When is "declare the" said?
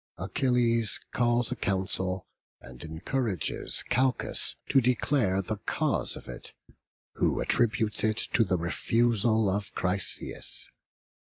4.81-5.57